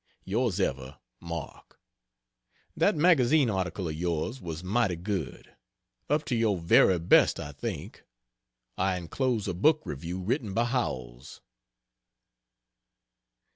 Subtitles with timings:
[0.25, 1.79] Yours ever MARK.
[2.75, 5.55] That magazine article of yours was mighty good:
[6.09, 8.03] up to your very best I think.
[8.79, 11.41] I enclose a book review written by Howells.